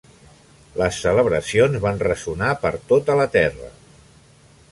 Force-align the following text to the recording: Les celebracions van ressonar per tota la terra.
Les 0.81 1.01
celebracions 1.03 1.77
van 1.83 2.01
ressonar 2.07 2.49
per 2.65 2.73
tota 2.93 3.21
la 3.23 3.31
terra. 3.39 3.71